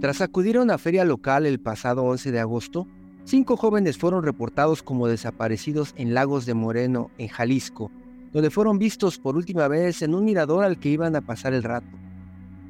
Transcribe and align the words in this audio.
Tras 0.00 0.22
acudir 0.22 0.56
a 0.56 0.62
una 0.62 0.78
feria 0.78 1.04
local 1.04 1.44
el 1.44 1.60
pasado 1.60 2.04
11 2.04 2.32
de 2.32 2.40
agosto, 2.40 2.88
cinco 3.24 3.58
jóvenes 3.58 3.98
fueron 3.98 4.24
reportados 4.24 4.82
como 4.82 5.06
desaparecidos 5.06 5.92
en 5.94 6.14
Lagos 6.14 6.46
de 6.46 6.54
Moreno, 6.54 7.10
en 7.18 7.28
Jalisco, 7.28 7.90
donde 8.32 8.48
fueron 8.48 8.78
vistos 8.78 9.18
por 9.18 9.36
última 9.36 9.68
vez 9.68 10.00
en 10.00 10.14
un 10.14 10.24
mirador 10.24 10.64
al 10.64 10.78
que 10.78 10.88
iban 10.88 11.16
a 11.16 11.20
pasar 11.20 11.52
el 11.52 11.62
rato. 11.62 11.98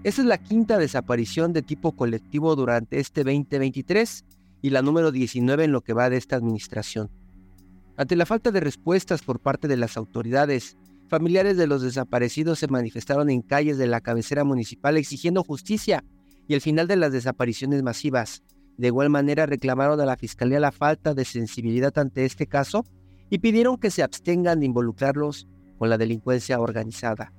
Esa 0.02 0.22
es 0.22 0.26
la 0.26 0.38
quinta 0.38 0.76
desaparición 0.76 1.52
de 1.52 1.62
tipo 1.62 1.92
colectivo 1.92 2.56
durante 2.56 2.98
este 2.98 3.22
2023 3.22 4.24
y 4.60 4.70
la 4.70 4.82
número 4.82 5.12
19 5.12 5.64
en 5.64 5.72
lo 5.72 5.82
que 5.82 5.92
va 5.92 6.10
de 6.10 6.16
esta 6.16 6.34
administración. 6.34 7.10
Ante 7.96 8.16
la 8.16 8.26
falta 8.26 8.50
de 8.50 8.58
respuestas 8.58 9.22
por 9.22 9.38
parte 9.38 9.68
de 9.68 9.76
las 9.76 9.96
autoridades, 9.96 10.76
familiares 11.08 11.56
de 11.56 11.68
los 11.68 11.82
desaparecidos 11.82 12.58
se 12.58 12.66
manifestaron 12.66 13.30
en 13.30 13.42
calles 13.42 13.78
de 13.78 13.86
la 13.86 14.00
cabecera 14.00 14.42
municipal 14.42 14.96
exigiendo 14.96 15.44
justicia 15.44 16.02
y 16.50 16.54
el 16.54 16.60
final 16.60 16.88
de 16.88 16.96
las 16.96 17.12
desapariciones 17.12 17.84
masivas. 17.84 18.42
De 18.76 18.88
igual 18.88 19.08
manera 19.08 19.46
reclamaron 19.46 20.00
a 20.00 20.04
la 20.04 20.16
Fiscalía 20.16 20.58
la 20.58 20.72
falta 20.72 21.14
de 21.14 21.24
sensibilidad 21.24 21.96
ante 21.96 22.24
este 22.24 22.48
caso 22.48 22.84
y 23.30 23.38
pidieron 23.38 23.78
que 23.78 23.92
se 23.92 24.02
abstengan 24.02 24.58
de 24.58 24.66
involucrarlos 24.66 25.46
con 25.78 25.90
la 25.90 25.96
delincuencia 25.96 26.58
organizada. 26.58 27.32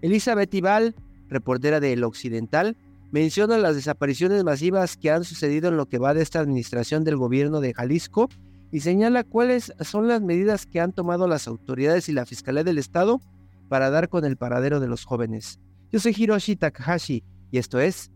Elizabeth 0.00 0.54
Ibal, 0.54 0.94
reportera 1.26 1.80
de 1.80 1.92
El 1.92 2.04
Occidental, 2.04 2.76
menciona 3.10 3.58
las 3.58 3.74
desapariciones 3.74 4.44
masivas 4.44 4.96
que 4.96 5.10
han 5.10 5.24
sucedido 5.24 5.68
en 5.68 5.76
lo 5.76 5.86
que 5.86 5.98
va 5.98 6.14
de 6.14 6.22
esta 6.22 6.38
administración 6.38 7.02
del 7.02 7.16
gobierno 7.16 7.60
de 7.60 7.74
Jalisco 7.74 8.28
y 8.70 8.78
señala 8.78 9.24
cuáles 9.24 9.72
son 9.80 10.06
las 10.06 10.22
medidas 10.22 10.66
que 10.66 10.78
han 10.78 10.92
tomado 10.92 11.26
las 11.26 11.48
autoridades 11.48 12.08
y 12.08 12.12
la 12.12 12.26
Fiscalía 12.26 12.62
del 12.62 12.78
Estado 12.78 13.20
para 13.68 13.90
dar 13.90 14.08
con 14.08 14.24
el 14.24 14.36
paradero 14.36 14.78
de 14.78 14.86
los 14.86 15.04
jóvenes. 15.04 15.58
Yo 15.90 15.98
soy 15.98 16.14
Hiroshi 16.16 16.54
Takahashi 16.54 17.24
y 17.50 17.58
esto 17.58 17.80
es 17.80 18.12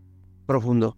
profundo. 0.47 0.97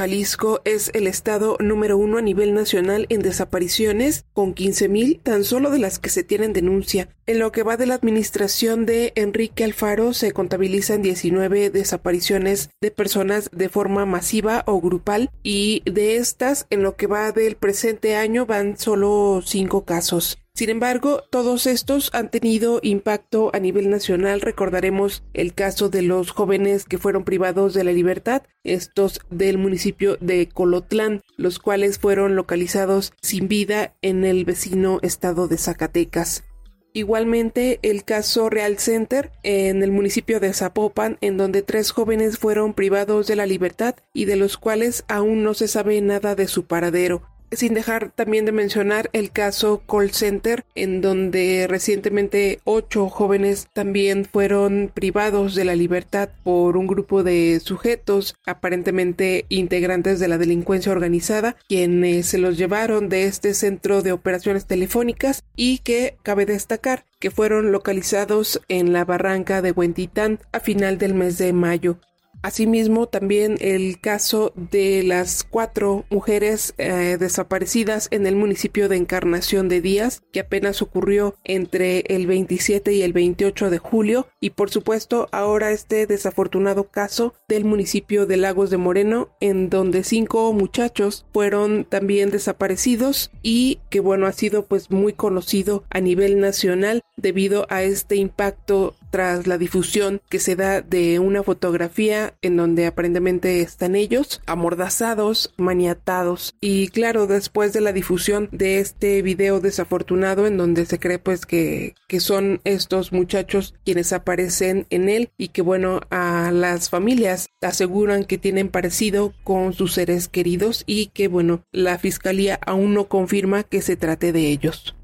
Jalisco 0.00 0.62
es 0.64 0.90
el 0.94 1.06
estado 1.06 1.58
número 1.60 1.98
uno 1.98 2.16
a 2.16 2.22
nivel 2.22 2.54
nacional 2.54 3.04
en 3.10 3.20
desapariciones, 3.20 4.24
con 4.32 4.54
15.000 4.54 5.20
tan 5.22 5.44
solo 5.44 5.70
de 5.70 5.78
las 5.78 5.98
que 5.98 6.08
se 6.08 6.24
tienen 6.24 6.54
denuncia. 6.54 7.10
En 7.26 7.38
lo 7.38 7.52
que 7.52 7.62
va 7.62 7.76
de 7.76 7.84
la 7.84 7.96
administración 7.96 8.86
de 8.86 9.12
Enrique 9.14 9.62
Alfaro 9.62 10.14
se 10.14 10.32
contabilizan 10.32 11.02
19 11.02 11.68
desapariciones 11.68 12.70
de 12.80 12.90
personas 12.90 13.50
de 13.52 13.68
forma 13.68 14.06
masiva 14.06 14.64
o 14.66 14.80
grupal 14.80 15.30
y 15.42 15.82
de 15.84 16.16
estas 16.16 16.66
en 16.70 16.82
lo 16.82 16.96
que 16.96 17.06
va 17.06 17.32
del 17.32 17.56
presente 17.56 18.16
año 18.16 18.46
van 18.46 18.78
solo 18.78 19.42
5 19.44 19.84
casos. 19.84 20.39
Sin 20.54 20.68
embargo, 20.68 21.22
todos 21.30 21.66
estos 21.66 22.10
han 22.12 22.30
tenido 22.30 22.80
impacto 22.82 23.50
a 23.54 23.60
nivel 23.60 23.88
nacional. 23.88 24.40
Recordaremos 24.40 25.22
el 25.32 25.54
caso 25.54 25.88
de 25.88 26.02
los 26.02 26.32
jóvenes 26.32 26.84
que 26.84 26.98
fueron 26.98 27.24
privados 27.24 27.72
de 27.72 27.84
la 27.84 27.92
libertad, 27.92 28.42
estos 28.62 29.20
del 29.30 29.58
municipio 29.58 30.16
de 30.20 30.48
Colotlán, 30.48 31.22
los 31.36 31.58
cuales 31.58 31.98
fueron 31.98 32.36
localizados 32.36 33.12
sin 33.22 33.48
vida 33.48 33.94
en 34.02 34.24
el 34.24 34.44
vecino 34.44 34.98
estado 35.02 35.48
de 35.48 35.56
Zacatecas. 35.56 36.44
Igualmente 36.92 37.78
el 37.82 38.04
caso 38.04 38.50
Real 38.50 38.78
Center 38.78 39.30
en 39.44 39.84
el 39.84 39.92
municipio 39.92 40.40
de 40.40 40.52
Zapopan, 40.52 41.18
en 41.20 41.36
donde 41.36 41.62
tres 41.62 41.92
jóvenes 41.92 42.36
fueron 42.36 42.74
privados 42.74 43.28
de 43.28 43.36
la 43.36 43.46
libertad 43.46 43.94
y 44.12 44.24
de 44.24 44.34
los 44.34 44.56
cuales 44.56 45.04
aún 45.06 45.44
no 45.44 45.54
se 45.54 45.68
sabe 45.68 46.00
nada 46.00 46.34
de 46.34 46.48
su 46.48 46.66
paradero 46.66 47.22
sin 47.52 47.74
dejar 47.74 48.10
también 48.10 48.44
de 48.44 48.52
mencionar 48.52 49.10
el 49.12 49.30
caso 49.30 49.82
Call 49.86 50.10
Center, 50.12 50.64
en 50.74 51.00
donde 51.00 51.66
recientemente 51.68 52.60
ocho 52.64 53.08
jóvenes 53.08 53.68
también 53.72 54.24
fueron 54.24 54.90
privados 54.92 55.54
de 55.54 55.64
la 55.64 55.74
libertad 55.74 56.30
por 56.44 56.76
un 56.76 56.86
grupo 56.86 57.22
de 57.22 57.60
sujetos 57.62 58.34
aparentemente 58.46 59.46
integrantes 59.48 60.20
de 60.20 60.28
la 60.28 60.38
delincuencia 60.38 60.92
organizada, 60.92 61.56
quienes 61.68 62.26
se 62.26 62.38
los 62.38 62.56
llevaron 62.56 63.08
de 63.08 63.24
este 63.24 63.54
centro 63.54 64.02
de 64.02 64.12
operaciones 64.12 64.66
telefónicas 64.66 65.44
y 65.56 65.78
que 65.78 66.16
cabe 66.22 66.46
destacar 66.46 67.04
que 67.18 67.30
fueron 67.30 67.70
localizados 67.70 68.60
en 68.68 68.92
la 68.92 69.04
barranca 69.04 69.60
de 69.62 69.72
Huentitán 69.72 70.40
a 70.52 70.60
final 70.60 70.98
del 70.98 71.14
mes 71.14 71.38
de 71.38 71.52
mayo. 71.52 71.98
Asimismo, 72.42 73.06
también 73.06 73.56
el 73.60 74.00
caso 74.00 74.52
de 74.56 75.02
las 75.02 75.44
cuatro 75.44 76.04
mujeres 76.08 76.74
eh, 76.78 77.16
desaparecidas 77.20 78.08
en 78.10 78.26
el 78.26 78.34
municipio 78.34 78.88
de 78.88 78.96
Encarnación 78.96 79.68
de 79.68 79.82
Díaz, 79.82 80.22
que 80.32 80.40
apenas 80.40 80.80
ocurrió 80.80 81.36
entre 81.44 82.00
el 82.08 82.26
27 82.26 82.92
y 82.92 83.02
el 83.02 83.12
28 83.12 83.68
de 83.68 83.78
julio, 83.78 84.26
y 84.40 84.50
por 84.50 84.70
supuesto 84.70 85.28
ahora 85.32 85.70
este 85.70 86.06
desafortunado 86.06 86.84
caso 86.84 87.34
del 87.46 87.64
municipio 87.64 88.26
de 88.26 88.38
Lagos 88.38 88.70
de 88.70 88.78
Moreno, 88.78 89.28
en 89.40 89.68
donde 89.68 90.02
cinco 90.02 90.52
muchachos 90.54 91.26
fueron 91.32 91.84
también 91.84 92.30
desaparecidos 92.30 93.30
y 93.42 93.80
que 93.90 94.00
bueno 94.00 94.26
ha 94.26 94.32
sido 94.32 94.64
pues 94.64 94.90
muy 94.90 95.12
conocido 95.12 95.84
a 95.90 96.00
nivel 96.00 96.40
nacional 96.40 97.02
debido 97.16 97.66
a 97.68 97.82
este 97.82 98.16
impacto 98.16 98.94
tras 99.10 99.46
la 99.46 99.58
difusión 99.58 100.20
que 100.28 100.38
se 100.38 100.56
da 100.56 100.80
de 100.80 101.18
una 101.18 101.42
fotografía 101.42 102.34
en 102.42 102.56
donde 102.56 102.86
aparentemente 102.86 103.60
están 103.60 103.96
ellos 103.96 104.40
amordazados, 104.46 105.52
maniatados. 105.56 106.54
Y 106.60 106.88
claro 106.88 107.26
después 107.26 107.72
de 107.72 107.80
la 107.80 107.92
difusión 107.92 108.48
de 108.52 108.78
este 108.78 109.22
video 109.22 109.60
desafortunado 109.60 110.46
en 110.46 110.56
donde 110.56 110.86
se 110.86 110.98
cree 110.98 111.18
pues 111.18 111.46
que, 111.46 111.94
que 112.08 112.20
son 112.20 112.60
estos 112.64 113.12
muchachos 113.12 113.74
quienes 113.84 114.12
aparecen 114.12 114.86
en 114.90 115.08
él 115.08 115.30
y 115.36 115.48
que 115.48 115.62
bueno 115.62 116.00
a 116.10 116.50
las 116.52 116.90
familias 116.90 117.48
aseguran 117.60 118.24
que 118.24 118.38
tienen 118.38 118.68
parecido 118.68 119.32
con 119.44 119.72
sus 119.72 119.94
seres 119.94 120.28
queridos 120.28 120.84
y 120.86 121.06
que 121.06 121.28
bueno 121.28 121.62
la 121.72 121.98
fiscalía 121.98 122.58
aún 122.66 122.94
no 122.94 123.08
confirma 123.08 123.62
que 123.62 123.82
se 123.82 123.96
trate 123.96 124.32
de 124.32 124.48
ellos 124.48 124.94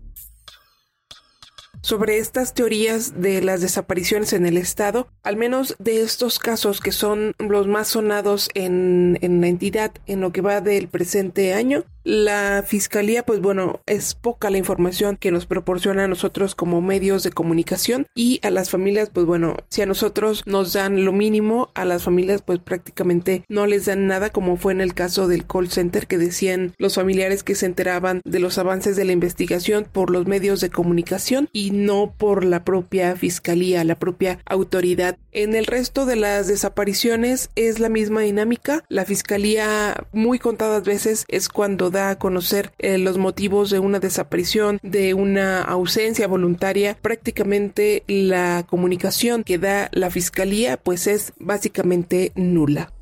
sobre 1.82 2.18
estas 2.18 2.54
teorías 2.54 3.20
de 3.20 3.42
las 3.42 3.60
desapariciones 3.60 4.32
en 4.32 4.46
el 4.46 4.56
Estado, 4.56 5.08
al 5.22 5.36
menos 5.36 5.76
de 5.78 6.02
estos 6.02 6.38
casos 6.38 6.80
que 6.80 6.92
son 6.92 7.34
los 7.38 7.66
más 7.66 7.88
sonados 7.88 8.48
en, 8.54 9.18
en 9.22 9.40
la 9.40 9.48
entidad 9.48 9.92
en 10.06 10.20
lo 10.20 10.32
que 10.32 10.40
va 10.40 10.60
del 10.60 10.88
presente 10.88 11.54
año, 11.54 11.84
la 12.06 12.62
fiscalía, 12.64 13.24
pues 13.24 13.40
bueno, 13.40 13.80
es 13.84 14.14
poca 14.14 14.48
la 14.48 14.58
información 14.58 15.16
que 15.16 15.32
nos 15.32 15.46
proporciona 15.46 16.04
a 16.04 16.08
nosotros 16.08 16.54
como 16.54 16.80
medios 16.80 17.24
de 17.24 17.32
comunicación 17.32 18.06
y 18.14 18.38
a 18.44 18.50
las 18.50 18.70
familias, 18.70 19.10
pues 19.12 19.26
bueno, 19.26 19.56
si 19.70 19.82
a 19.82 19.86
nosotros 19.86 20.44
nos 20.46 20.72
dan 20.72 21.04
lo 21.04 21.12
mínimo, 21.12 21.70
a 21.74 21.84
las 21.84 22.04
familias 22.04 22.42
pues 22.42 22.60
prácticamente 22.60 23.44
no 23.48 23.66
les 23.66 23.86
dan 23.86 24.06
nada, 24.06 24.30
como 24.30 24.56
fue 24.56 24.72
en 24.72 24.80
el 24.80 24.94
caso 24.94 25.26
del 25.26 25.48
call 25.48 25.68
center 25.68 26.06
que 26.06 26.16
decían 26.16 26.74
los 26.78 26.94
familiares 26.94 27.42
que 27.42 27.56
se 27.56 27.66
enteraban 27.66 28.20
de 28.24 28.38
los 28.38 28.56
avances 28.58 28.94
de 28.94 29.04
la 29.04 29.10
investigación 29.10 29.88
por 29.90 30.10
los 30.10 30.28
medios 30.28 30.60
de 30.60 30.70
comunicación 30.70 31.48
y 31.52 31.72
no 31.72 32.14
por 32.16 32.44
la 32.44 32.64
propia 32.64 33.16
fiscalía, 33.16 33.82
la 33.82 33.98
propia 33.98 34.38
autoridad. 34.46 35.18
En 35.32 35.56
el 35.56 35.66
resto 35.66 36.06
de 36.06 36.14
las 36.14 36.46
desapariciones 36.46 37.50
es 37.56 37.80
la 37.80 37.88
misma 37.88 38.20
dinámica. 38.20 38.84
La 38.88 39.04
fiscalía 39.04 40.06
muy 40.12 40.38
contadas 40.38 40.84
veces 40.84 41.24
es 41.26 41.48
cuando 41.48 41.90
a 41.96 42.18
conocer 42.18 42.72
eh, 42.78 42.98
los 42.98 43.18
motivos 43.18 43.70
de 43.70 43.78
una 43.78 43.98
desaparición, 43.98 44.78
de 44.82 45.14
una 45.14 45.62
ausencia 45.62 46.26
voluntaria, 46.26 46.96
prácticamente 47.00 48.02
la 48.06 48.64
comunicación 48.68 49.44
que 49.44 49.58
da 49.58 49.88
la 49.92 50.10
fiscalía 50.10 50.76
pues 50.76 51.06
es 51.06 51.32
básicamente 51.38 52.32
nula. 52.34 52.92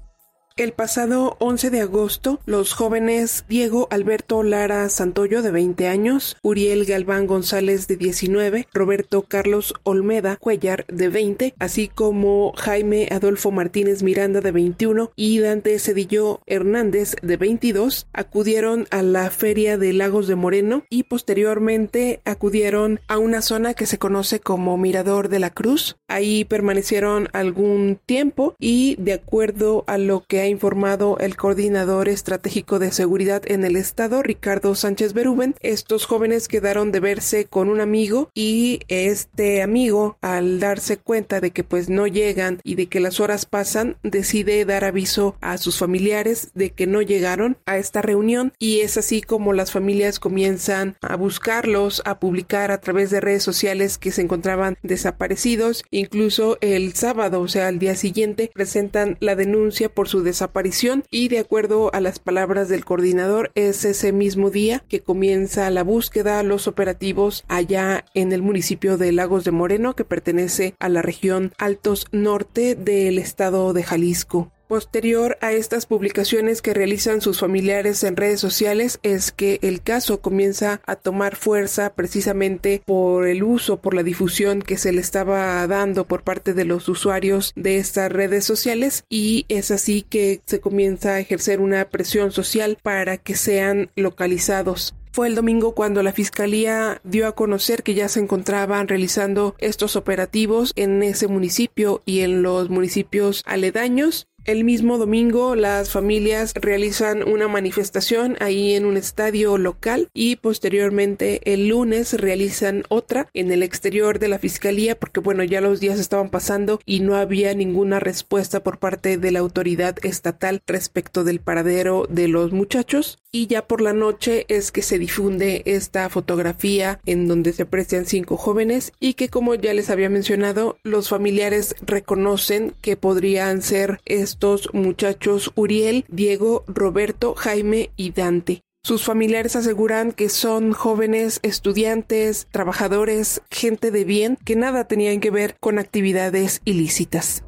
El 0.57 0.73
pasado 0.73 1.37
11 1.41 1.71
de 1.71 1.81
agosto, 1.81 2.39
los 2.47 2.75
jóvenes 2.75 3.45
Diego 3.49 3.89
Alberto 3.91 4.45
Lara 4.45 4.89
Santoyo, 4.89 5.43
de 5.43 5.51
20 5.51 5.89
años, 5.89 6.37
Uriel 6.43 6.85
Galván 6.85 7.27
González, 7.27 7.89
de 7.89 7.97
19, 7.97 8.69
Roberto 8.73 9.23
Carlos 9.23 9.75
Olmeda 9.83 10.37
Cuellar, 10.37 10.87
de 10.87 11.09
20, 11.09 11.55
así 11.59 11.89
como 11.89 12.53
Jaime 12.53 13.09
Adolfo 13.11 13.51
Martínez 13.51 14.05
Miranda, 14.05 14.41
de 14.41 14.53
21, 14.53 15.11
y 15.17 15.41
Dante 15.41 15.77
Cedillo 15.81 16.41
Hernández, 16.47 17.17
de 17.21 17.37
22, 17.37 18.07
acudieron 18.13 18.87
a 18.93 19.03
la 19.03 19.31
Feria 19.31 19.77
de 19.77 19.93
Lagos 19.93 20.29
de 20.29 20.37
Moreno 20.37 20.85
y 20.89 21.03
posteriormente 21.03 22.21
acudieron 22.25 23.01
a 23.09 23.19
una 23.19 23.43
zona 23.43 23.75
que 23.75 23.87
se 23.87 23.99
conoce 23.99 24.39
como 24.39 24.79
Mirador 24.79 25.31
de 25.31 25.41
la 25.41 25.51
Cruz. 25.51 25.97
Ahí 26.07 26.45
permanecieron 26.45 27.29
algún 27.33 27.99
tiempo 28.07 28.55
y, 28.61 28.95
de 29.01 29.15
acuerdo 29.15 29.83
a 29.89 29.99
lo 29.99 30.23
que 30.25 30.44
ha 30.45 30.49
informado 30.49 31.17
el 31.19 31.37
coordinador 31.37 32.09
estratégico 32.09 32.79
de 32.79 32.93
seguridad 32.93 33.43
en 33.47 33.65
el 33.65 33.77
estado, 33.77 34.23
Ricardo 34.23 34.75
Sánchez 34.75 35.15
Beruben, 35.15 35.55
estos 35.61 36.05
jóvenes 36.05 36.49
quedaron 36.49 36.93
de 36.93 37.01
verse 37.01 37.47
con 37.47 37.69
un 37.69 37.81
amigo 37.81 38.31
y 38.35 38.81
este 38.89 39.63
amigo, 39.63 40.19
al 40.21 40.61
darse 40.61 40.99
cuenta 40.99 41.41
de 41.41 41.51
que 41.51 41.65
pues 41.65 41.89
no 41.89 42.07
llegan 42.07 42.61
y 42.63 42.75
de 42.75 42.87
que 42.87 43.01
las 43.01 43.21
horas 43.21 43.47
pasan, 43.47 43.97
decide 44.03 44.65
dar 44.67 44.85
aviso 44.85 45.37
a 45.41 45.57
sus 45.57 45.79
familiares 45.79 46.51
de 46.55 46.71
que 46.71 46.87
no 46.87 47.01
llegaron 47.01 47.57
a 47.65 47.79
esta 47.79 48.03
reunión. 48.03 48.53
Y 48.59 48.81
es 48.81 48.99
así 48.99 49.23
como 49.23 49.55
las 49.55 49.73
familias 49.73 50.21
comienzan 50.21 50.97
a 51.01 51.17
buscarlos, 51.17 52.03
a 52.05 52.21
publicar 52.21 52.71
a 52.71 52.81
través 52.81 53.11
de 53.11 53.21
redes 53.21 53.43
sociales 53.43 53.97
que 53.97 54.13
se 54.13 54.23
encontraban 54.23 54.77
desaparecidos, 54.83 55.85
incluso 55.91 56.59
el 56.61 56.95
sábado, 56.95 57.41
o 57.41 57.49
sea, 57.49 57.69
al 57.69 57.79
día 57.79 57.97
siguiente, 57.97 58.51
presentan 58.53 59.17
la 59.21 59.37
denuncia 59.37 59.89
por 59.89 60.09
su 60.09 60.23
desaparición 60.35 61.05
y 61.13 61.29
de 61.29 61.39
acuerdo 61.39 61.95
a 61.95 62.01
las 62.01 62.19
palabras 62.19 62.69
del 62.69 62.85
coordinador 62.85 63.53
es 63.55 63.85
ese 63.85 64.11
mismo 64.11 64.51
día 64.51 64.83
que 64.89 65.01
comienza 65.01 65.71
la 65.71 65.85
búsqueda, 65.85 66.43
los 66.43 66.67
operativos 66.67 67.45
allá 67.47 68.05
en 68.15 68.33
el 68.33 68.43
municipio 68.43 68.99
de 68.99 69.13
Lagos 69.13 69.45
de 69.45 69.53
Moreno 69.53 69.95
que 69.95 70.05
pertenece 70.05 70.75
a 70.81 70.89
la 70.89 71.03
región 71.03 71.53
Altos 71.57 72.07
Norte 72.11 72.75
del 72.75 73.19
estado 73.19 73.73
de 73.73 73.85
Jalisco. 73.85 74.54
Posterior 74.67 75.37
a 75.43 75.53
estas 75.53 75.85
publicaciones 75.85 76.63
que 76.63 76.73
realizan 76.73 77.21
sus 77.21 77.41
familiares 77.41 78.03
en 78.03 78.17
redes 78.17 78.41
sociales 78.41 78.99
es 79.03 79.31
que 79.31 79.59
el 79.61 79.83
caso 79.83 80.21
comienza 80.21 80.81
a 80.87 80.97
tomar 80.97 81.37
fuerza 81.37 81.93
precisamente 81.95 82.83
por 82.87 83.29
el 83.29 83.43
uso, 83.43 83.83
por 83.83 83.93
la 83.93 84.03
difusión 84.03 84.63
que 84.63 84.79
se 84.79 84.93
le 84.93 85.03
estaba 85.03 85.67
dando 85.67 86.07
por 86.07 86.23
parte 86.23 86.55
de 86.55 86.65
los 86.65 86.89
usuarios 86.89 87.53
de 87.57 87.77
estas 87.77 88.11
redes 88.11 88.47
sociales 88.47 89.05
y 89.11 89.45
es 89.51 89.71
así 89.71 90.01
que 90.01 90.41
se 90.47 90.61
comienza 90.61 91.11
a 91.11 91.21
ejercer 91.21 91.61
una 91.61 91.85
presión 91.85 92.33
social 92.33 92.79
para 92.83 93.19
que 93.19 93.35
sean 93.35 93.91
localizados. 93.97 94.95
Fue 95.15 95.29
el 95.29 95.37
domingo 95.37 95.77
cuando 95.77 96.03
la 96.03 96.13
Fiscalía 96.13 97.01
dio 97.05 97.29
a 97.29 97.37
conocer 97.37 97.85
que 97.85 97.95
ya 97.95 98.09
se 98.09 98.19
encontraban 98.19 98.89
realizando 98.89 99.55
estos 99.59 99.95
operativos 99.95 100.73
en 100.75 101.05
ese 101.05 101.29
municipio 101.29 102.03
y 102.05 102.23
en 102.23 102.43
los 102.43 102.69
municipios 102.69 103.45
aledaños 103.47 104.27
el 104.45 104.65
mismo 104.65 104.99
domingo 104.99 105.55
las 105.57 105.91
familias 105.91 106.53
realizan 106.55 107.27
una 107.27 107.49
manifestación 107.49 108.37
ahí 108.41 108.75
en 108.75 108.85
un 108.85 108.97
estadio 108.97 109.59
local 109.59 110.09
y 110.13 110.37
posteriormente 110.37 111.53
el 111.53 111.69
lunes 111.69 112.15
realizan 112.15 112.85
otra 112.89 113.29
en 113.33 113.51
el 113.53 113.63
exterior 113.63 114.19
de 114.19 114.29
la 114.29 114.39
fiscalía 114.39 114.99
porque 114.99 115.21
bueno 115.21 115.45
ya 115.45 115.61
los 115.61 115.81
días 115.81 115.99
estaban 115.99 116.29
pasando 116.29 116.81
y 116.85 117.01
no 117.01 117.17
había 117.17 117.55
ninguna 117.55 118.01
respuesta 118.01 118.63
por 118.63 118.79
parte 118.79 119.17
de 119.17 119.31
la 119.31 119.41
autoridad 119.41 119.97
estatal 120.03 120.63
respecto 120.67 121.25
del 121.25 121.41
paradero 121.41 122.07
de 122.09 122.29
los 122.29 122.53
muchachos 122.53 123.24
y 123.35 123.49
ya 123.49 123.67
por 123.67 123.81
la 123.81 123.93
noche 123.93 124.47
es 124.47 124.71
que 124.71 124.81
se 124.81 124.97
difunde 124.97 125.63
esta 125.67 126.09
fotografía 126.09 127.01
en 127.05 127.27
donde 127.27 127.53
se 127.53 127.65
aprecian 127.65 128.07
cinco 128.07 128.37
jóvenes 128.37 128.93
y 129.01 129.15
que 129.15 129.29
como 129.29 129.57
ya 129.57 129.75
les 129.75 129.91
había 129.91 130.09
mencionado 130.09 130.79
los 130.85 131.09
familiares 131.09 131.75
reconocen 131.85 132.75
que 132.81 132.97
podrían 132.97 133.61
ser 133.61 133.99
estos 134.05 134.73
muchachos 134.73 135.51
Uriel, 135.57 136.05
Diego, 136.09 136.63
Roberto, 136.69 137.35
Jaime 137.35 137.91
y 137.97 138.13
Dante. 138.13 138.61
Sus 138.85 139.03
familiares 139.03 139.57
aseguran 139.57 140.13
que 140.13 140.29
son 140.29 140.73
jóvenes 140.73 141.41
estudiantes, 141.43 142.47
trabajadores, 142.53 143.43
gente 143.51 143.91
de 143.91 144.05
bien, 144.05 144.39
que 144.45 144.55
nada 144.55 144.87
tenían 144.87 145.19
que 145.19 145.33
ver 145.33 145.57
con 145.59 145.81
actividades 145.81 146.61
ilícitas. 146.65 147.43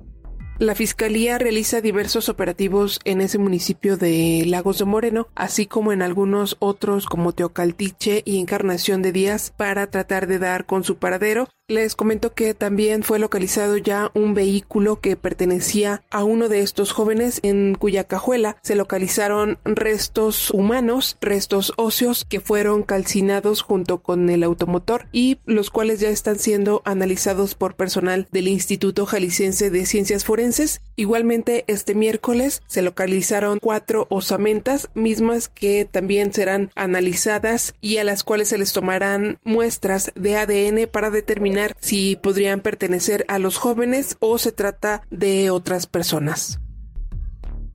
La 0.58 0.74
Fiscalía 0.74 1.36
realiza 1.36 1.82
diversos 1.82 2.30
operativos 2.30 2.98
en 3.04 3.20
ese 3.20 3.36
municipio 3.36 3.98
de 3.98 4.42
Lagos 4.46 4.78
de 4.78 4.86
Moreno, 4.86 5.28
así 5.34 5.66
como 5.66 5.92
en 5.92 6.00
algunos 6.00 6.56
otros 6.60 7.04
como 7.04 7.32
Teocaltiche 7.32 8.22
y 8.24 8.40
Encarnación 8.40 9.02
de 9.02 9.12
Díaz, 9.12 9.52
para 9.54 9.88
tratar 9.88 10.26
de 10.26 10.38
dar 10.38 10.64
con 10.64 10.82
su 10.82 10.96
paradero. 10.96 11.48
Les 11.68 11.96
comento 11.96 12.32
que 12.32 12.54
también 12.54 13.02
fue 13.02 13.18
localizado 13.18 13.76
ya 13.76 14.12
un 14.14 14.34
vehículo 14.34 15.00
que 15.00 15.16
pertenecía 15.16 16.04
a 16.10 16.22
uno 16.22 16.48
de 16.48 16.60
estos 16.60 16.92
jóvenes 16.92 17.40
en 17.42 17.74
cuya 17.74 18.04
cajuela 18.04 18.56
se 18.62 18.76
localizaron 18.76 19.58
restos 19.64 20.52
humanos, 20.52 21.16
restos 21.20 21.72
óseos 21.76 22.24
que 22.24 22.38
fueron 22.38 22.84
calcinados 22.84 23.62
junto 23.62 23.98
con 23.98 24.30
el 24.30 24.44
automotor 24.44 25.06
y 25.10 25.38
los 25.44 25.70
cuales 25.70 25.98
ya 25.98 26.08
están 26.08 26.38
siendo 26.38 26.82
analizados 26.84 27.56
por 27.56 27.74
personal 27.74 28.28
del 28.30 28.46
Instituto 28.46 29.04
Jalisciense 29.04 29.68
de 29.68 29.86
Ciencias 29.86 30.24
Forenses. 30.24 30.82
Igualmente 30.94 31.64
este 31.66 31.96
miércoles 31.96 32.62
se 32.68 32.82
localizaron 32.82 33.58
cuatro 33.58 34.06
osamentas 34.08 34.88
mismas 34.94 35.48
que 35.48 35.84
también 35.84 36.32
serán 36.32 36.70
analizadas 36.76 37.74
y 37.80 37.96
a 37.96 38.04
las 38.04 38.22
cuales 38.22 38.50
se 38.50 38.58
les 38.58 38.72
tomarán 38.72 39.40
muestras 39.42 40.12
de 40.14 40.36
ADN 40.36 40.88
para 40.88 41.10
determinar 41.10 41.55
si 41.80 42.16
podrían 42.16 42.60
pertenecer 42.60 43.24
a 43.28 43.38
los 43.38 43.56
jóvenes 43.56 44.16
o 44.20 44.38
se 44.38 44.52
trata 44.52 45.02
de 45.10 45.50
otras 45.50 45.86
personas. 45.86 46.60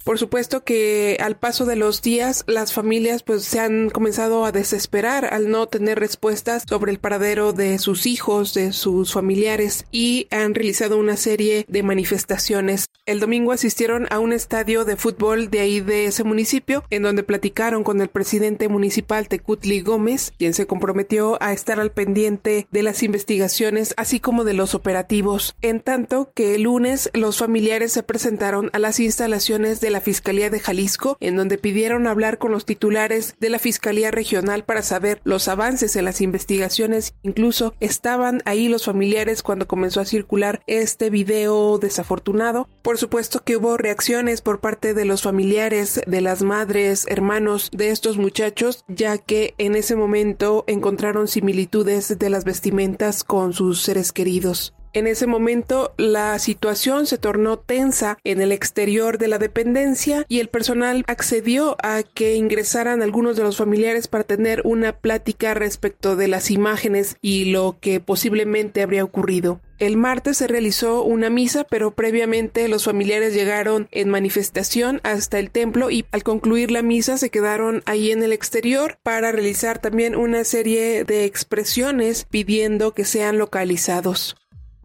Por 0.03 0.17
supuesto 0.17 0.63
que 0.63 1.17
al 1.19 1.37
paso 1.37 1.65
de 1.65 1.75
los 1.75 2.01
días 2.01 2.43
las 2.47 2.73
familias 2.73 3.21
pues 3.23 3.43
se 3.43 3.59
han 3.59 3.89
comenzado 3.89 4.45
a 4.45 4.51
desesperar 4.51 5.31
al 5.31 5.49
no 5.51 5.67
tener 5.67 5.99
respuestas 5.99 6.63
sobre 6.67 6.91
el 6.91 6.99
paradero 6.99 7.53
de 7.53 7.77
sus 7.77 8.05
hijos, 8.07 8.53
de 8.53 8.73
sus 8.73 9.13
familiares 9.13 9.85
y 9.91 10.27
han 10.31 10.55
realizado 10.55 10.97
una 10.97 11.17
serie 11.17 11.65
de 11.67 11.83
manifestaciones. 11.83 12.85
El 13.05 13.19
domingo 13.19 13.51
asistieron 13.51 14.07
a 14.09 14.19
un 14.19 14.33
estadio 14.33 14.85
de 14.85 14.95
fútbol 14.95 15.49
de 15.49 15.59
ahí 15.59 15.81
de 15.81 16.05
ese 16.05 16.23
municipio 16.23 16.83
en 16.89 17.03
donde 17.03 17.23
platicaron 17.23 17.83
con 17.83 18.01
el 18.01 18.07
presidente 18.09 18.69
municipal 18.69 19.27
Tecutli 19.27 19.81
Gómez, 19.81 20.33
quien 20.37 20.53
se 20.53 20.65
comprometió 20.65 21.37
a 21.41 21.53
estar 21.53 21.79
al 21.79 21.91
pendiente 21.91 22.67
de 22.71 22.83
las 22.83 23.03
investigaciones 23.03 23.93
así 23.97 24.19
como 24.19 24.43
de 24.43 24.53
los 24.53 24.73
operativos. 24.73 25.55
En 25.61 25.79
tanto 25.79 26.31
que 26.33 26.55
el 26.55 26.63
lunes 26.63 27.09
los 27.13 27.37
familiares 27.37 27.91
se 27.91 28.03
presentaron 28.03 28.69
a 28.73 28.79
las 28.79 28.99
instalaciones 28.99 29.81
de 29.81 29.90
la 29.91 30.01
Fiscalía 30.01 30.49
de 30.49 30.59
Jalisco, 30.59 31.17
en 31.19 31.35
donde 31.35 31.57
pidieron 31.57 32.07
hablar 32.07 32.37
con 32.37 32.51
los 32.51 32.65
titulares 32.65 33.35
de 33.39 33.49
la 33.49 33.59
Fiscalía 33.59 34.11
Regional 34.11 34.63
para 34.63 34.81
saber 34.81 35.21
los 35.23 35.47
avances 35.47 35.95
en 35.95 36.05
las 36.05 36.21
investigaciones. 36.21 37.13
Incluso 37.23 37.73
estaban 37.79 38.41
ahí 38.45 38.67
los 38.67 38.85
familiares 38.85 39.43
cuando 39.43 39.67
comenzó 39.67 40.01
a 40.01 40.05
circular 40.05 40.61
este 40.67 41.09
video 41.09 41.77
desafortunado. 41.77 42.67
Por 42.81 42.97
supuesto 42.97 43.43
que 43.43 43.57
hubo 43.57 43.77
reacciones 43.77 44.41
por 44.41 44.59
parte 44.59 44.93
de 44.93 45.05
los 45.05 45.21
familiares, 45.21 46.01
de 46.05 46.21
las 46.21 46.41
madres, 46.41 47.05
hermanos 47.07 47.69
de 47.71 47.89
estos 47.89 48.17
muchachos, 48.17 48.83
ya 48.87 49.17
que 49.17 49.53
en 49.57 49.75
ese 49.75 49.95
momento 49.95 50.63
encontraron 50.67 51.27
similitudes 51.27 52.17
de 52.17 52.29
las 52.29 52.43
vestimentas 52.43 53.23
con 53.23 53.53
sus 53.53 53.81
seres 53.81 54.11
queridos. 54.11 54.73
En 54.93 55.07
ese 55.07 55.25
momento 55.25 55.93
la 55.97 56.37
situación 56.37 57.05
se 57.05 57.17
tornó 57.17 57.57
tensa 57.57 58.17
en 58.25 58.41
el 58.41 58.51
exterior 58.51 59.17
de 59.17 59.29
la 59.29 59.37
dependencia 59.37 60.25
y 60.27 60.39
el 60.39 60.49
personal 60.49 61.05
accedió 61.07 61.77
a 61.81 62.03
que 62.03 62.35
ingresaran 62.35 63.01
algunos 63.01 63.37
de 63.37 63.43
los 63.43 63.55
familiares 63.55 64.09
para 64.09 64.25
tener 64.25 64.61
una 64.65 64.91
plática 64.91 65.53
respecto 65.53 66.17
de 66.17 66.27
las 66.27 66.51
imágenes 66.51 67.15
y 67.21 67.45
lo 67.45 67.77
que 67.79 68.01
posiblemente 68.01 68.81
habría 68.81 69.05
ocurrido. 69.05 69.61
El 69.79 69.97
martes 69.97 70.37
se 70.37 70.47
realizó 70.47 71.03
una 71.03 71.29
misa, 71.29 71.63
pero 71.63 71.91
previamente 71.91 72.67
los 72.67 72.83
familiares 72.83 73.33
llegaron 73.33 73.87
en 73.91 74.09
manifestación 74.09 74.99
hasta 75.03 75.39
el 75.39 75.51
templo 75.51 75.89
y 75.89 76.05
al 76.11 76.23
concluir 76.23 76.69
la 76.69 76.81
misa 76.81 77.17
se 77.17 77.29
quedaron 77.29 77.81
ahí 77.85 78.11
en 78.11 78.21
el 78.21 78.33
exterior 78.33 78.97
para 79.01 79.31
realizar 79.31 79.79
también 79.79 80.15
una 80.15 80.43
serie 80.43 81.05
de 81.05 81.25
expresiones 81.25 82.27
pidiendo 82.29 82.93
que 82.93 83.05
sean 83.05 83.37
localizados. 83.37 84.35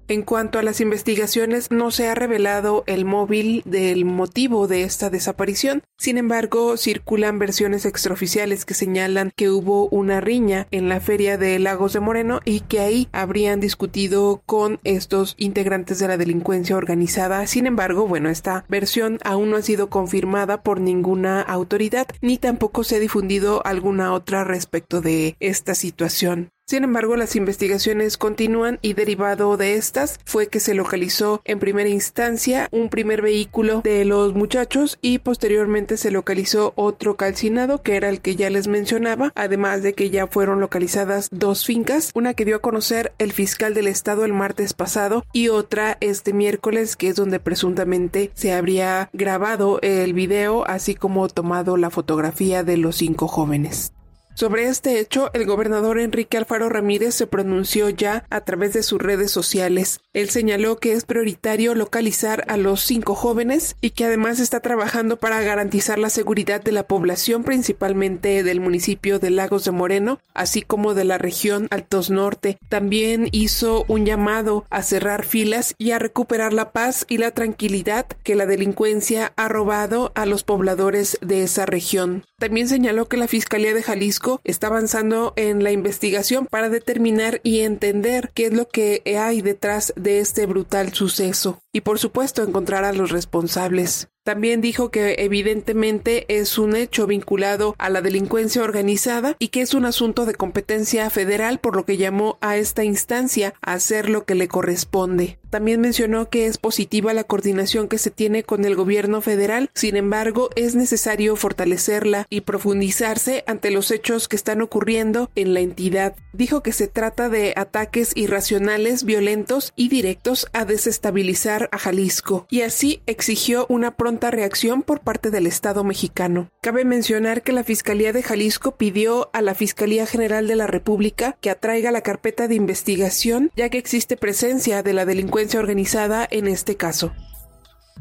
En 0.08 0.22
cuanto 0.22 0.60
a 0.60 0.62
las 0.62 0.80
investigaciones, 0.80 1.72
no 1.72 1.90
se 1.90 2.06
ha 2.06 2.14
revelado 2.14 2.84
el 2.86 3.04
móvil 3.04 3.62
del 3.64 4.04
motivo 4.04 4.68
de 4.68 4.84
esta 4.84 5.10
desaparición. 5.10 5.82
Sin 5.98 6.16
embargo, 6.16 6.76
circulan 6.76 7.40
versiones 7.40 7.84
extraoficiales 7.84 8.64
que 8.64 8.74
señalan 8.74 9.32
que 9.34 9.50
hubo 9.50 9.88
una 9.88 10.20
riña 10.20 10.68
en 10.70 10.88
la 10.88 11.00
feria 11.00 11.38
de 11.38 11.58
Lagos 11.58 11.92
de 11.92 12.00
Moreno 12.00 12.40
y 12.44 12.60
que 12.60 12.78
ahí 12.78 13.08
habrían 13.10 13.58
discutido 13.58 14.42
con 14.46 14.78
estos 14.84 15.34
integrantes 15.38 15.98
de 15.98 16.06
la 16.06 16.16
delincuencia 16.16 16.76
organizada. 16.76 17.44
Sin 17.48 17.66
embargo, 17.66 18.06
bueno, 18.06 18.28
esta 18.28 18.64
versión 18.68 19.18
aún 19.24 19.50
no 19.50 19.56
ha 19.56 19.62
sido 19.62 19.90
confirmada 19.90 20.62
por 20.62 20.80
ninguna 20.80 21.40
autoridad 21.40 22.06
ni 22.20 22.38
tampoco 22.38 22.84
se 22.84 22.96
ha 22.96 23.00
difundido 23.00 23.60
alguna 23.66 24.12
otra 24.12 24.44
respecto 24.44 25.00
de 25.00 25.36
esta 25.40 25.74
situación. 25.74 26.50
Sin 26.68 26.82
embargo, 26.82 27.14
las 27.14 27.36
investigaciones 27.36 28.16
continúan 28.18 28.80
y 28.82 28.94
derivado 28.94 29.56
de 29.56 29.74
estas 29.74 30.18
fue 30.24 30.48
que 30.48 30.58
se 30.58 30.74
localizó 30.74 31.40
en 31.44 31.60
primera 31.60 31.88
instancia 31.88 32.66
un 32.72 32.88
primer 32.88 33.22
vehículo 33.22 33.82
de 33.82 34.04
los 34.04 34.34
muchachos 34.34 34.98
y 35.00 35.18
posteriormente 35.18 35.96
se 35.96 36.10
localizó 36.10 36.72
otro 36.74 37.16
calcinado 37.16 37.82
que 37.82 37.94
era 37.94 38.08
el 38.08 38.20
que 38.20 38.34
ya 38.34 38.50
les 38.50 38.66
mencionaba, 38.66 39.30
además 39.36 39.84
de 39.84 39.92
que 39.92 40.10
ya 40.10 40.26
fueron 40.26 40.58
localizadas 40.58 41.28
dos 41.30 41.64
fincas, 41.64 42.10
una 42.16 42.34
que 42.34 42.44
dio 42.44 42.56
a 42.56 42.62
conocer 42.62 43.12
el 43.18 43.30
fiscal 43.30 43.72
del 43.72 43.86
estado 43.86 44.24
el 44.24 44.32
martes 44.32 44.74
pasado 44.74 45.24
y 45.32 45.50
otra 45.50 45.98
este 46.00 46.32
miércoles 46.32 46.96
que 46.96 47.06
es 47.06 47.14
donde 47.14 47.38
presuntamente 47.38 48.32
se 48.34 48.52
habría 48.52 49.08
grabado 49.12 49.78
el 49.82 50.14
video 50.14 50.66
así 50.66 50.96
como 50.96 51.28
tomado 51.28 51.76
la 51.76 51.90
fotografía 51.90 52.64
de 52.64 52.76
los 52.76 52.96
cinco 52.96 53.28
jóvenes. 53.28 53.92
Sobre 54.36 54.68
este 54.68 55.00
hecho, 55.00 55.30
el 55.32 55.46
gobernador 55.46 55.98
Enrique 55.98 56.36
Alfaro 56.36 56.68
Ramírez 56.68 57.14
se 57.14 57.26
pronunció 57.26 57.88
ya 57.88 58.26
a 58.28 58.42
través 58.42 58.74
de 58.74 58.82
sus 58.82 59.00
redes 59.00 59.30
sociales. 59.30 60.00
Él 60.12 60.28
señaló 60.28 60.76
que 60.76 60.92
es 60.92 61.06
prioritario 61.06 61.74
localizar 61.74 62.44
a 62.48 62.58
los 62.58 62.82
cinco 62.82 63.14
jóvenes 63.14 63.76
y 63.80 63.92
que 63.92 64.04
además 64.04 64.38
está 64.38 64.60
trabajando 64.60 65.16
para 65.16 65.40
garantizar 65.40 65.98
la 65.98 66.10
seguridad 66.10 66.60
de 66.60 66.72
la 66.72 66.86
población, 66.86 67.44
principalmente 67.44 68.42
del 68.42 68.60
municipio 68.60 69.18
de 69.18 69.30
Lagos 69.30 69.64
de 69.64 69.70
Moreno, 69.70 70.18
así 70.34 70.60
como 70.60 70.92
de 70.92 71.04
la 71.04 71.16
región 71.16 71.66
Altos 71.70 72.10
Norte. 72.10 72.58
También 72.68 73.30
hizo 73.32 73.86
un 73.88 74.04
llamado 74.04 74.66
a 74.68 74.82
cerrar 74.82 75.24
filas 75.24 75.74
y 75.78 75.92
a 75.92 75.98
recuperar 75.98 76.52
la 76.52 76.72
paz 76.72 77.06
y 77.08 77.16
la 77.16 77.30
tranquilidad 77.30 78.04
que 78.22 78.34
la 78.34 78.44
delincuencia 78.44 79.32
ha 79.36 79.48
robado 79.48 80.12
a 80.14 80.26
los 80.26 80.44
pobladores 80.44 81.16
de 81.22 81.42
esa 81.42 81.64
región. 81.64 82.26
También 82.38 82.68
señaló 82.68 83.08
que 83.08 83.16
la 83.16 83.28
Fiscalía 83.28 83.72
de 83.72 83.82
Jalisco 83.82 84.25
está 84.44 84.66
avanzando 84.68 85.32
en 85.36 85.62
la 85.62 85.72
investigación 85.72 86.46
para 86.46 86.68
determinar 86.68 87.40
y 87.42 87.60
entender 87.60 88.30
qué 88.34 88.46
es 88.46 88.52
lo 88.52 88.68
que 88.68 89.02
hay 89.18 89.42
detrás 89.42 89.92
de 89.96 90.20
este 90.20 90.46
brutal 90.46 90.92
suceso 90.92 91.60
y 91.72 91.82
por 91.82 91.98
supuesto 91.98 92.42
encontrar 92.42 92.84
a 92.84 92.92
los 92.92 93.10
responsables. 93.10 94.08
También 94.24 94.60
dijo 94.60 94.90
que 94.90 95.14
evidentemente 95.18 96.24
es 96.28 96.58
un 96.58 96.74
hecho 96.74 97.06
vinculado 97.06 97.76
a 97.78 97.90
la 97.90 98.02
delincuencia 98.02 98.64
organizada 98.64 99.36
y 99.38 99.48
que 99.48 99.60
es 99.60 99.72
un 99.72 99.84
asunto 99.84 100.26
de 100.26 100.34
competencia 100.34 101.08
federal 101.10 101.60
por 101.60 101.76
lo 101.76 101.84
que 101.84 101.96
llamó 101.96 102.36
a 102.40 102.56
esta 102.56 102.82
instancia 102.82 103.54
a 103.60 103.74
hacer 103.74 104.08
lo 104.08 104.24
que 104.24 104.34
le 104.34 104.48
corresponde. 104.48 105.38
También 105.50 105.80
mencionó 105.80 106.28
que 106.28 106.46
es 106.46 106.58
positiva 106.58 107.14
la 107.14 107.24
coordinación 107.24 107.88
que 107.88 107.98
se 107.98 108.10
tiene 108.10 108.42
con 108.42 108.64
el 108.64 108.74
gobierno 108.74 109.20
federal, 109.20 109.70
sin 109.74 109.96
embargo 109.96 110.50
es 110.56 110.74
necesario 110.74 111.36
fortalecerla 111.36 112.26
y 112.28 112.42
profundizarse 112.42 113.44
ante 113.46 113.70
los 113.70 113.90
hechos 113.90 114.28
que 114.28 114.36
están 114.36 114.60
ocurriendo 114.60 115.30
en 115.34 115.54
la 115.54 115.60
entidad. 115.60 116.16
Dijo 116.32 116.62
que 116.62 116.72
se 116.72 116.88
trata 116.88 117.28
de 117.28 117.54
ataques 117.56 118.12
irracionales, 118.14 119.04
violentos 119.04 119.72
y 119.76 119.88
directos 119.88 120.48
a 120.52 120.64
desestabilizar 120.64 121.68
a 121.72 121.78
Jalisco 121.78 122.46
y 122.50 122.62
así 122.62 123.02
exigió 123.06 123.66
una 123.68 123.96
pronta 123.96 124.30
reacción 124.30 124.82
por 124.82 125.00
parte 125.00 125.30
del 125.30 125.46
Estado 125.46 125.84
mexicano. 125.84 126.50
Cabe 126.60 126.84
mencionar 126.84 127.42
que 127.42 127.52
la 127.52 127.64
Fiscalía 127.64 128.12
de 128.12 128.22
Jalisco 128.22 128.76
pidió 128.76 129.30
a 129.32 129.40
la 129.42 129.54
Fiscalía 129.54 130.06
General 130.06 130.46
de 130.46 130.56
la 130.56 130.66
República 130.66 131.36
que 131.40 131.50
atraiga 131.50 131.90
la 131.90 132.02
carpeta 132.02 132.48
de 132.48 132.56
investigación 132.56 133.50
ya 133.56 133.68
que 133.68 133.78
existe 133.78 134.16
presencia 134.16 134.82
de 134.82 134.92
la 134.92 135.04
delincuencia 135.04 135.36
organizada 135.54 136.26
en 136.30 136.48
este 136.48 136.76
caso. 136.76 137.12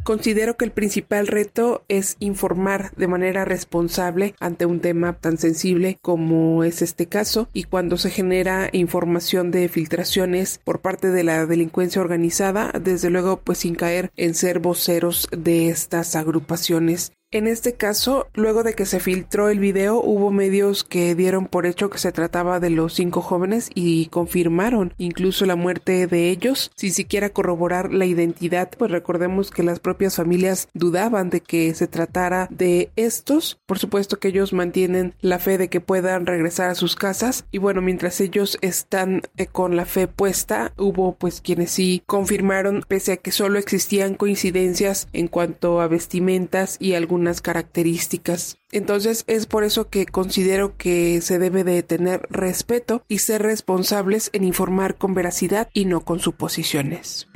Considero 0.05 0.55
que 0.55 0.65
el 0.65 0.71
principal 0.71 1.25
reto 1.25 1.83
es 1.87 2.15
informar 2.19 2.91
de 2.95 3.07
manera 3.07 3.43
responsable 3.43 4.35
ante 4.39 4.67
un 4.67 4.79
tema 4.79 5.13
tan 5.13 5.39
sensible 5.39 5.97
como 5.99 6.63
es 6.63 6.83
este 6.83 7.07
caso 7.07 7.49
y 7.53 7.63
cuando 7.63 7.97
se 7.97 8.11
genera 8.11 8.69
información 8.71 9.49
de 9.49 9.67
filtraciones 9.67 10.59
por 10.63 10.81
parte 10.81 11.09
de 11.09 11.23
la 11.23 11.47
delincuencia 11.47 12.01
organizada, 12.01 12.71
desde 12.79 13.09
luego 13.09 13.37
pues 13.37 13.57
sin 13.57 13.73
caer 13.73 14.11
en 14.15 14.35
ser 14.35 14.59
voceros 14.59 15.27
de 15.31 15.69
estas 15.69 16.15
agrupaciones 16.15 17.11
en 17.31 17.47
este 17.47 17.73
caso, 17.73 18.27
luego 18.33 18.63
de 18.63 18.75
que 18.75 18.85
se 18.85 18.99
filtró 18.99 19.49
el 19.49 19.59
video, 19.59 20.01
hubo 20.01 20.31
medios 20.31 20.83
que 20.83 21.15
dieron 21.15 21.47
por 21.47 21.65
hecho 21.65 21.89
que 21.89 21.97
se 21.97 22.11
trataba 22.11 22.59
de 22.59 22.69
los 22.69 22.93
cinco 22.93 23.21
jóvenes 23.21 23.69
y 23.73 24.05
confirmaron 24.07 24.93
incluso 24.97 25.45
la 25.45 25.55
muerte 25.55 26.07
de 26.07 26.29
ellos, 26.29 26.71
sin 26.75 26.93
siquiera 26.93 27.31
corroborar 27.31 27.93
la 27.93 28.05
identidad, 28.05 28.69
pues 28.77 28.91
recordemos 28.91 29.51
que 29.51 29.63
las 29.63 29.79
propias 29.79 30.15
familias 30.15 30.69
dudaban 30.73 31.29
de 31.29 31.41
que 31.41 31.73
se 31.73 31.87
tratara 31.87 32.47
de 32.51 32.91
estos. 32.95 33.59
Por 33.65 33.79
supuesto 33.79 34.17
que 34.17 34.29
ellos 34.29 34.53
mantienen 34.53 35.13
la 35.19 35.39
fe 35.39 35.57
de 35.57 35.67
que 35.67 35.81
puedan 35.81 36.25
regresar 36.25 36.69
a 36.69 36.75
sus 36.75 36.95
casas 36.95 37.45
y 37.51 37.57
bueno, 37.57 37.81
mientras 37.81 38.21
ellos 38.21 38.57
están 38.61 39.23
eh, 39.35 39.47
con 39.47 39.75
la 39.75 39.85
fe 39.85 40.07
puesta, 40.07 40.73
hubo 40.77 41.15
pues 41.15 41.41
quienes 41.41 41.71
sí 41.71 42.01
confirmaron, 42.05 42.83
pese 42.87 43.13
a 43.13 43.17
que 43.17 43.31
solo 43.31 43.59
existían 43.59 44.15
coincidencias 44.15 45.07
en 45.11 45.27
cuanto 45.27 45.81
a 45.81 45.87
vestimentas 45.87 46.77
y 46.79 46.93
características. 47.41 48.57
Entonces 48.71 49.23
es 49.27 49.45
por 49.45 49.63
eso 49.63 49.89
que 49.89 50.05
considero 50.05 50.77
que 50.77 51.21
se 51.21 51.39
debe 51.39 51.63
de 51.63 51.83
tener 51.83 52.27
respeto 52.29 53.03
y 53.07 53.19
ser 53.19 53.41
responsables 53.41 54.29
en 54.33 54.43
informar 54.43 54.97
con 54.97 55.13
veracidad 55.13 55.69
y 55.73 55.85
no 55.85 56.01
con 56.01 56.19
suposiciones. 56.19 57.27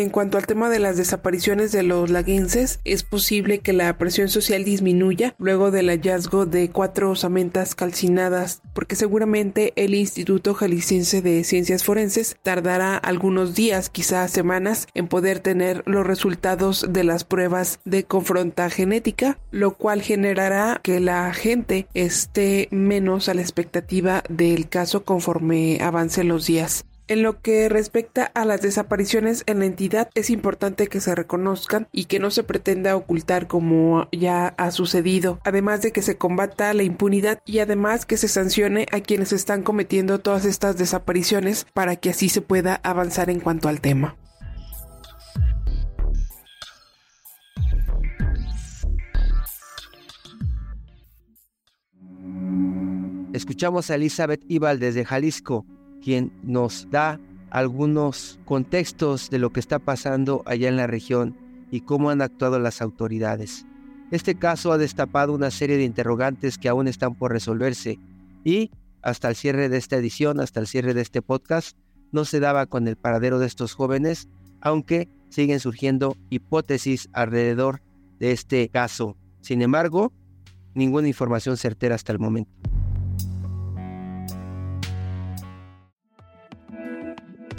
En 0.00 0.10
cuanto 0.10 0.38
al 0.38 0.46
tema 0.48 0.70
de 0.70 0.80
las 0.80 0.96
desapariciones 0.96 1.70
de 1.70 1.84
los 1.84 2.10
laguenses, 2.10 2.80
es 2.82 3.04
posible 3.04 3.60
que 3.60 3.72
la 3.72 3.96
presión 3.96 4.28
social 4.28 4.64
disminuya 4.64 5.36
luego 5.38 5.70
del 5.70 5.88
hallazgo 5.88 6.46
de 6.46 6.68
cuatro 6.68 7.12
osamentas 7.12 7.76
calcinadas, 7.76 8.60
porque 8.72 8.96
seguramente 8.96 9.72
el 9.76 9.94
Instituto 9.94 10.52
Jalisciense 10.52 11.22
de 11.22 11.44
Ciencias 11.44 11.84
Forenses 11.84 12.36
tardará 12.42 12.96
algunos 12.96 13.54
días, 13.54 13.88
quizás 13.88 14.32
semanas, 14.32 14.88
en 14.94 15.06
poder 15.06 15.38
tener 15.38 15.84
los 15.86 16.04
resultados 16.04 16.84
de 16.88 17.04
las 17.04 17.22
pruebas 17.22 17.78
de 17.84 18.02
confronta 18.02 18.70
genética, 18.70 19.38
lo 19.52 19.76
cual 19.76 20.02
generará 20.02 20.80
que 20.82 20.98
la 20.98 21.32
gente 21.32 21.86
esté 21.94 22.66
menos 22.72 23.28
a 23.28 23.34
la 23.34 23.42
expectativa 23.42 24.24
del 24.28 24.68
caso 24.68 25.04
conforme 25.04 25.78
avancen 25.80 26.26
los 26.26 26.46
días. 26.46 26.84
En 27.06 27.22
lo 27.22 27.42
que 27.42 27.68
respecta 27.68 28.24
a 28.24 28.46
las 28.46 28.62
desapariciones 28.62 29.42
en 29.44 29.58
la 29.58 29.66
entidad, 29.66 30.08
es 30.14 30.30
importante 30.30 30.86
que 30.86 31.02
se 31.02 31.14
reconozcan 31.14 31.86
y 31.92 32.06
que 32.06 32.18
no 32.18 32.30
se 32.30 32.44
pretenda 32.44 32.96
ocultar 32.96 33.46
como 33.46 34.08
ya 34.10 34.54
ha 34.56 34.70
sucedido, 34.70 35.38
además 35.44 35.82
de 35.82 35.92
que 35.92 36.00
se 36.00 36.16
combata 36.16 36.72
la 36.72 36.82
impunidad 36.82 37.42
y 37.44 37.58
además 37.58 38.06
que 38.06 38.16
se 38.16 38.26
sancione 38.26 38.86
a 38.90 39.00
quienes 39.00 39.34
están 39.34 39.62
cometiendo 39.62 40.20
todas 40.20 40.46
estas 40.46 40.78
desapariciones 40.78 41.66
para 41.74 41.96
que 41.96 42.08
así 42.08 42.30
se 42.30 42.40
pueda 42.40 42.80
avanzar 42.82 43.28
en 43.28 43.40
cuanto 43.40 43.68
al 43.68 43.82
tema. 43.82 44.16
Escuchamos 53.34 53.90
a 53.90 53.96
Elizabeth 53.96 54.42
Ibal 54.48 54.78
desde 54.78 55.04
Jalisco 55.04 55.66
quien 56.04 56.32
nos 56.42 56.88
da 56.90 57.18
algunos 57.50 58.38
contextos 58.44 59.30
de 59.30 59.38
lo 59.38 59.50
que 59.50 59.60
está 59.60 59.78
pasando 59.78 60.42
allá 60.44 60.68
en 60.68 60.76
la 60.76 60.86
región 60.86 61.36
y 61.70 61.80
cómo 61.80 62.10
han 62.10 62.20
actuado 62.20 62.58
las 62.58 62.82
autoridades. 62.82 63.64
Este 64.10 64.34
caso 64.34 64.72
ha 64.72 64.78
destapado 64.78 65.32
una 65.32 65.50
serie 65.50 65.76
de 65.76 65.84
interrogantes 65.84 66.58
que 66.58 66.68
aún 66.68 66.88
están 66.88 67.14
por 67.14 67.32
resolverse 67.32 67.98
y 68.44 68.70
hasta 69.02 69.28
el 69.28 69.34
cierre 69.34 69.68
de 69.68 69.78
esta 69.78 69.96
edición, 69.96 70.40
hasta 70.40 70.60
el 70.60 70.66
cierre 70.66 70.94
de 70.94 71.02
este 71.02 71.22
podcast, 71.22 71.76
no 72.12 72.24
se 72.24 72.40
daba 72.40 72.66
con 72.66 72.86
el 72.86 72.96
paradero 72.96 73.38
de 73.38 73.46
estos 73.46 73.74
jóvenes, 73.74 74.28
aunque 74.60 75.08
siguen 75.30 75.60
surgiendo 75.60 76.16
hipótesis 76.30 77.08
alrededor 77.12 77.82
de 78.18 78.32
este 78.32 78.68
caso. 78.68 79.16
Sin 79.40 79.62
embargo, 79.62 80.12
ninguna 80.74 81.08
información 81.08 81.56
certera 81.56 81.94
hasta 81.94 82.12
el 82.12 82.18
momento. 82.18 82.52